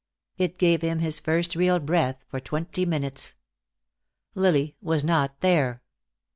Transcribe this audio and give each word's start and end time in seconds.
It 0.35 0.57
gave 0.57 0.81
him 0.81 0.97
his 0.97 1.19
first 1.19 1.55
real 1.55 1.77
breath 1.77 2.25
for 2.27 2.39
twenty 2.39 2.87
minutes. 2.87 3.35
Lily 4.33 4.75
was 4.81 5.03
not 5.03 5.41
there. 5.41 5.83